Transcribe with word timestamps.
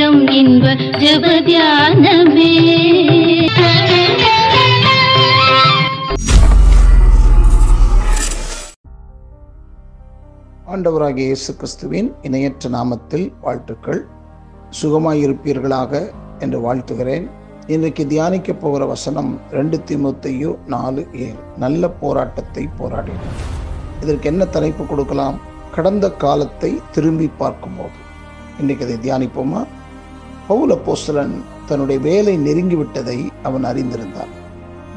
நேரம் 0.00 0.28
இன்ப 0.40 0.66
ஜபத்தியானமே. 1.00 2.52
ஆண்டவராகிய 10.74 11.24
இயேசு 11.30 11.52
கிறிஸ்துவின் 11.56 12.08
இணையற்ற 12.22 12.70
நாமத்தில் 12.76 13.26
வாழ்த்துக்கள். 13.46 14.00
சுகமாயிருப்பீர்களாக 14.80 15.92
என்று 16.38 16.60
வாழ்த்துகிறேன். 16.66 17.26
இன்றைக்கு 17.74 18.06
தியானிக்க 18.12 18.54
போகிற 18.62 18.86
வசனம் 18.94 19.32
ரெண்டு 19.50 19.78
திமுத்தையோ 19.90 20.52
நாலு 20.76 21.04
ஏழு. 21.26 21.42
நல்ல 21.64 21.90
போராட்டத்தை 22.04 22.64
போராடினோம். 22.80 23.36
இதற்கு 24.04 24.30
என்ன 24.32 24.46
தலைப்பு 24.56 24.86
கொடுக்கலாம்? 24.92 25.36
கடந்த 25.76 26.08
காலத்தை 26.24 26.72
திரும்பி 26.96 27.28
பார்க்கும்போது. 27.42 27.98
இன்றைக்கு 28.62 28.86
அதை 28.86 28.96
தியானிப்போமா? 29.04 29.60
பவுல 30.50 30.74
போஸ்தலன் 30.86 31.34
தன்னுடைய 31.68 31.98
வேலை 32.00 32.32
நெருங்கிவிட்டதை 32.38 33.18
அவன் 33.42 33.64
அறிந்திருந்தான். 33.64 34.30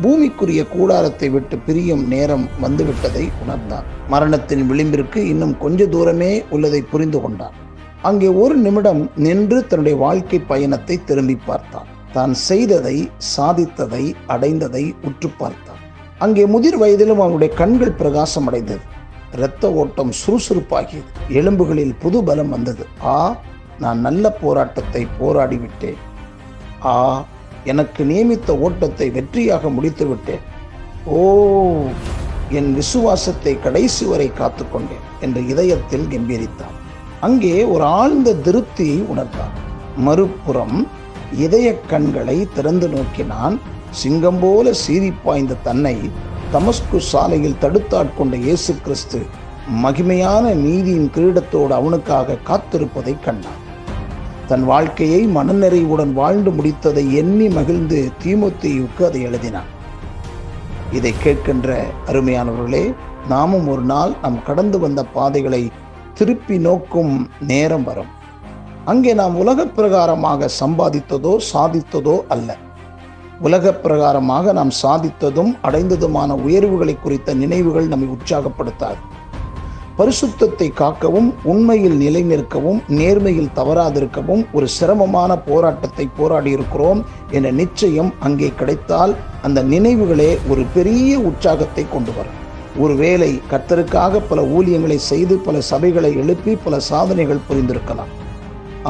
பூமிக்குரிய 0.03 0.62
கூடாரத்தை 0.70 1.27
விட்டு 1.29 1.55
பிரியும் 1.57 2.05
நேரம் 2.13 2.45
வந்துவிட்டதை 2.63 3.26
உணர்ந்தான். 3.43 3.84
மரணத்தின் 4.09 4.63
விளிம்பிற்கு 4.70 5.20
இன்னும் 5.34 5.57
கொஞ்ச 5.57 5.88
தூரமே 5.88 6.31
உள்ளதை 6.49 6.81
புரிந்து 6.81 7.21
கொண்டான். 7.21 7.57
அங்கே 8.02 8.29
ஒரு 8.43 8.55
நிமிடம் 8.55 9.12
நின்று 9.16 9.59
தன்னுடைய 9.67 9.98
வாழ்க்கை 9.98 10.39
பயணத்தை 10.39 10.98
திரும்பி 11.05 11.38
பார்த்தான். 11.45 11.88
தான் 12.13 12.34
செய்ததை 12.34 12.98
சாதித்ததை 13.35 14.04
அடைந்ததை 14.27 14.84
உற்று 15.04 15.29
பார்த்தான். 15.38 15.79
அங்கே 16.17 16.45
முதிர் 16.45 16.79
வயதிலும் 16.81 17.23
அவனுடைய 17.26 17.54
கண்கள் 17.62 17.98
பிரகாசம் 18.01 18.48
அடைந்தது 18.48 18.85
இரத்த 19.38 19.71
ஓட்டம் 19.81 20.12
சுறுசுறுப்பாகியது. 20.26 21.09
எலும்புகளில் 21.40 21.95
புது 21.99 22.23
பலம் 22.23 22.49
வந்தது. 22.49 22.84
ஆ 23.04 23.17
நான் 23.80 24.00
நல்ல 24.00 24.30
போராட்டத்தை 24.41 25.08
போராடிவிட்டேன். 25.20 26.02
ஆ 26.86 26.95
எனக்கு 27.71 28.02
நியமித்த 28.12 28.55
ஓட்டத்தை 28.65 29.07
வெற்றியாக 29.18 29.70
முடித்துவிட்டேன். 29.76 30.43
ஓ 31.05 31.20
என் 32.60 32.71
விசுவாசத்தை 32.80 33.54
கடைசி 33.60 34.05
வரை 34.05 34.32
காத்துக்கொண்டேன் 34.40 35.05
என்று 35.26 35.41
இதயத்தில் 35.48 36.07
கம்பீரித்தான். 36.13 36.76
அங்கே 37.27 37.55
ஒரு 37.74 37.84
ஆழ்ந்த 37.84 38.35
திருப்தியை 38.48 38.99
உணர்ந்தான். 39.13 39.55
மறுபுறம் 40.05 40.77
இதய 41.46 41.68
கண்களை 41.91 42.37
திறந்து 42.55 42.87
நோக்கினான். 42.87 43.55
சிங்கம் 44.02 44.40
போல 44.41 44.74
சீறி 44.74 45.12
பாய்ந்த 45.24 45.62
தன்னை 45.63 45.96
தமஸ்கு 46.54 46.98
சாலையில் 47.12 47.62
தடுத்தாட்கொண்ட 47.62 48.35
இயேசு 48.48 48.74
கிறிஸ்து 48.85 49.20
மகிமையான 49.84 50.46
நீதியின் 50.65 51.12
கிரீடத்தோடு 51.15 51.74
அவனுக்காக 51.80 52.37
காத்திருப்பதை 52.49 53.13
கண்டான். 53.26 53.62
தன் 54.48 54.63
வாழ்க்கையை 54.63 55.27
மனநிறைவுடன் 55.27 56.13
வாழ்ந்து 56.13 56.52
முடித்ததை 56.52 57.12
எண்ணி 57.12 57.48
மகிழ்ந்து 57.48 58.12
தீமுத்தியுக்கு 58.24 59.05
அதை 59.05 59.26
எழுதினான். 59.26 59.70
இதை 60.91 61.13
கேட்கின்ற 61.24 61.84
அருமையானவர்களே 62.08 62.94
நாமும் 63.27 63.68
ஒரு 63.68 63.82
நாள் 63.82 64.12
நாம் 64.22 64.44
கடந்து 64.44 64.80
வந்த 64.80 65.03
பாதைகளை 65.03 65.72
திருப்பி 66.14 66.58
நோக்கும் 66.58 67.30
நேரம் 67.40 67.84
வரும். 67.84 68.06
அங்கே 68.86 69.14
நாம் 69.14 69.36
உலக 69.36 69.66
பிரகாரமாக 69.66 70.50
சம்பாதித்ததோ 70.59 71.38
சாதித்ததோ 71.53 72.22
அல்ல. 72.28 72.58
உலகப் 73.41 73.86
பிரகாரமாக 73.86 74.53
நாம் 74.53 74.69
சாதித்ததும் 74.84 75.58
அடைந்ததுமான 75.64 76.31
உயர்வுகளை 76.31 76.97
குறித்த 77.00 77.34
நினைவுகள் 77.34 77.88
நம்மை 77.88 78.18
உற்சாகப்படுத்தாது. 78.18 79.22
பரிசுத்தத்தை 79.97 80.68
காக்கவும் 80.80 81.28
உண்மையில் 81.52 81.97
நிலை 82.03 82.22
நிற்கவும் 82.30 82.80
நேர்மையில் 83.00 83.52
தவறாதிருக்கவும் 83.58 84.44
ஒரு 84.58 84.68
சிரமமான 84.75 85.31
போராட்டத்தை 85.50 86.06
போராடி 86.19 86.50
இருக்கிறோம் 86.50 87.02
என்ற 87.38 87.50
நிச்சயம் 87.59 88.09
அங்கே 88.19 88.50
கிடைத்தால் 88.62 89.14
அந்த 89.41 89.62
நினைவுகளே 89.64 90.31
ஒரு 90.50 90.64
பெரிய 90.78 91.20
உற்சாகத்தை 91.30 91.86
கொண்டு 91.90 92.14
வரும். 92.18 92.40
ஒருவேளை 92.84 93.30
கர்த்தருக்காக 93.52 94.22
பல 94.30 94.42
ஊழியங்களை 94.56 94.98
செய்து 95.12 95.38
பல 95.48 95.58
சபைகளை 95.72 96.12
எழுப்பி 96.24 96.56
பல 96.56 96.80
சாதனைகள் 96.90 97.46
புரிந்திருக்கலாம். 97.50 98.14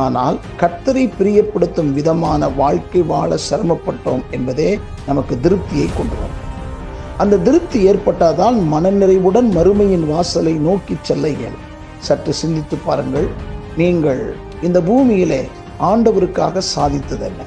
ஆனால் 0.06 0.40
கர்த்தரை 0.62 1.06
பிரியப்படுத்தும் 1.20 1.92
விதமான 2.00 2.50
வாழ்க்கை 2.62 3.02
வாழ 3.12 3.38
சிரமப்பட்டோம் 3.50 4.24
என்பதே 4.32 4.70
நமக்கு 5.10 5.36
திருப்தியை 5.44 5.90
கொண்டு 5.98 6.18
வரும். 6.22 6.40
அந்த 7.22 7.38
திருப்தி 7.38 7.80
ஏற்பட்டால்தான் 7.90 8.58
மனநிறைவுடன் 8.74 9.50
மறுமையின் 9.58 10.06
வாசலை 10.12 10.54
நோக்கி 10.68 10.96
செல்ல 11.02 11.28
இயலும் 11.28 11.68
சற்று 12.00 12.34
சிந்தித்து 12.34 12.76
பாருங்கள். 12.86 13.28
நீங்கள் 13.78 14.22
இந்த 14.62 14.82
பூமியிலே 14.82 15.42
ஆண்டவருக்காக 15.90 16.62
சாதித்ததல்ல 16.76 17.42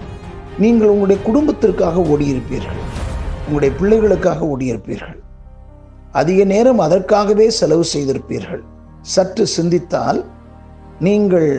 நீங்கள் 0.58 0.88
உங்களுடைய 0.88 1.22
குடும்பத்திற்காக 1.22 2.00
ஓடியிருப்பீர்கள். 2.12 2.80
உங்களுடைய 3.46 3.72
பிள்ளைகளுக்காக 3.80 4.40
ஓடியிருப்பீர்கள். 4.52 5.18
அதிக 6.12 6.44
நேரம் 6.44 6.78
அதற்காகவே 6.78 7.50
செலவு 7.50 7.84
செய்திருப்பீர்கள். 7.94 8.62
சற்று 9.14 9.46
சிந்தித்தால் 9.46 10.24
நீங்கள் 11.06 11.50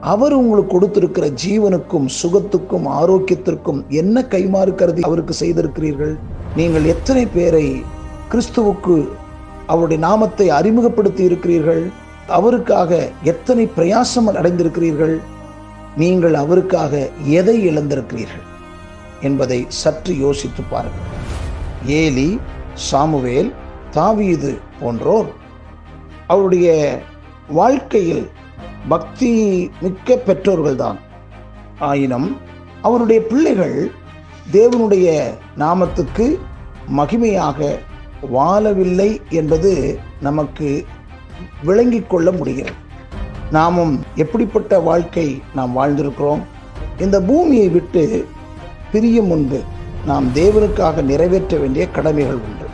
அவர் 0.00 0.32
உங்களுக்கு 0.32 0.72
கொடுத்திருக்கிற 0.74 1.26
ஜீவனுக்கும் 1.44 2.06
சுகத்துக்கும் 2.22 2.86
ஆரோக்கியத்திற்கும் 3.00 3.80
என்ன 3.88 4.26
கைமாறு 4.34 4.74
கருதி 4.74 5.02
அவருக்கு 5.02 5.34
செய்திருக்கிறீர்கள்? 5.34 6.16
நீங்கள் 6.56 6.84
எத்தனை 6.84 7.26
பேரை 7.26 7.84
கிறிஸ்துவுக்கு 8.30 9.08
அவருடைய 9.66 10.02
நாமத்தை 10.06 10.50
அறிமுகப்படுத்தி 10.50 11.22
இருக்கிறீர்கள் 11.22 11.90
அவருக்காக 12.26 13.08
எத்தனை 13.22 13.70
பிரயாசம் 13.76 14.28
அடைந்திருக்கிறீர்கள்? 14.28 15.20
நீங்கள் 15.96 16.34
அவருக்காக 16.34 17.08
எதை 17.24 17.56
இழந்திருக்கிறீர்கள்? 17.68 18.46
என்பதை 19.20 19.66
சற்று 19.68 20.18
யோசித்து 20.18 20.62
பாருங்கள். 20.62 21.12
ஏலி 21.86 22.40
சாமுவேல் 22.72 23.54
தாவீது 23.90 24.58
போன்றோர் 24.80 25.30
அவருடைய 26.26 26.98
வாழ்க்கையில் 27.48 28.30
பக்தி 28.88 29.70
மிக்க 29.80 30.18
பெற்றோர்கள்தான். 30.26 30.98
ஆயினும் 31.78 32.36
அவருடைய 32.82 33.22
பிள்ளைகள் 33.22 33.90
தேவனுடைய 34.52 35.24
நாமத்துக்கு 35.58 36.38
மகிமையாக 36.96 37.78
வாழவில்லை 38.32 39.20
என்பது 39.30 39.98
நமக்கு 40.20 40.86
விளங்கிக் 41.62 42.10
கொள்ள 42.10 42.30
முடிகிறது. 42.30 42.84
நாமும் 43.50 44.04
எப்படிப்பட்ட 44.14 44.78
வாழ்க்கை 44.78 45.42
நாம் 45.54 45.76
வாழ்ந்திருக்கிறோம்? 45.78 46.42
இந்த 46.98 47.20
பூமியை 47.20 47.68
விட்டு 47.68 48.26
பிரியும் 48.92 49.26
முன்பு 49.26 49.62
நாம் 50.04 50.26
தேவனுக்காக 50.34 51.02
நிறைவேற்ற 51.02 51.56
வேண்டிய 51.56 51.90
கடமைகள் 51.90 52.40
உண்டு. 52.46 52.66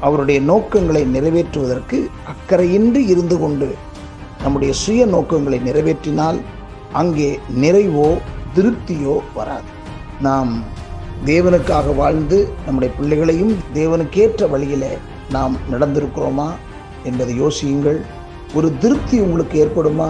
அவருடைய 0.00 0.40
நோக்கங்களை 0.40 1.02
நிறைவேற்றுவதற்கு 1.14 1.98
அக்கறையின்றி 2.32 3.02
இருந்து 3.06 3.38
கொண்டு 3.38 3.74
நம்முடைய 4.42 4.74
சுய 4.74 5.06
நோக்கங்களை 5.06 5.60
நிறைவேற்றினால் 5.64 6.40
அங்கே 6.92 7.38
நிறைவோ 7.60 8.18
திருப்தியோ 8.54 9.20
வராது. 9.34 9.70
நாம் 10.20 10.64
தேவனுக்காக 11.24 11.94
வாழ்ந்து 11.94 12.48
நம்முடைய 12.64 12.94
பிள்ளைகளையும் 12.94 13.56
தேவனுக்கேற்ற 13.74 14.50
வழியில் 14.50 14.98
நாம் 15.30 15.56
நடந்திருக்கிறோமா 15.72 16.48
என்பதை 17.04 17.40
யோசியுங்கள். 17.40 18.00
ஒரு 18.54 18.78
திருப்தி 18.78 19.20
உங்களுக்கு 19.20 19.56
ஏற்படுமா? 19.64 20.08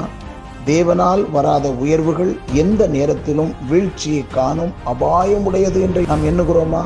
தேவனால் 0.67 1.31
வராத 1.31 1.71
உயர்வுகள் 1.71 2.37
எந்த 2.53 2.87
நேரத்திலும் 2.87 3.55
வீழ்ச்சியை 3.69 4.25
காணும் 4.35 4.73
அபாயமுடையது 4.87 5.81
என்று 5.81 6.05
நாம் 6.07 6.27
எண்ணுகிறோமா? 6.27 6.83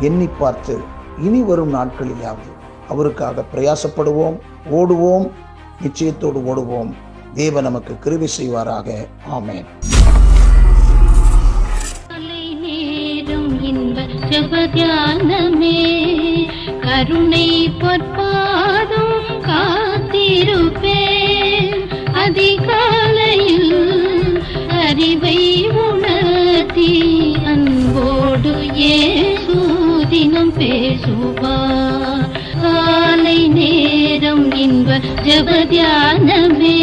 எண்ணி 0.00 0.26
பார்த்து 0.26 0.78
இனி 1.18 1.40
வரும் 1.40 1.74
நாட்களிலாவது 1.74 2.50
அவருக்காக 2.88 3.44
பிரயாசப்படுவோம் 3.54 4.38
ஓடுவோம் 4.72 5.30
நிச்சயத்தோடு 5.82 6.40
ஓடுவோம். 6.40 6.92
தேவ 7.34 7.60
நமக்கு 7.60 7.96
கிருவி 8.04 8.28
செய்வாராக. 8.40 9.06
ஆமேன். 9.32 9.64
ஜபத்தியானமே 14.74 15.78
கருணை 16.80 17.70
பொற்பாதும் 17.80 19.16
காத்திருப்பேன். 19.42 20.92
அதிகாலையில் 22.12 23.74
அறிவை 24.68 25.68
உணர்த்தி 25.68 26.92
அன்போடு 27.44 28.74
ஏசு 28.74 29.58
தினம் 30.08 30.52
பேசுவார். 30.56 32.28
காலை 32.62 33.48
நேரம் 33.48 34.54
இன்ப 34.54 34.98
ஜப 35.22 35.64
தியானமே. 35.64 36.78